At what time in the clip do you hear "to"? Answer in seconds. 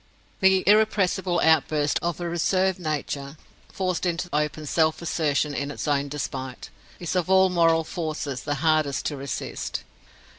9.05-9.15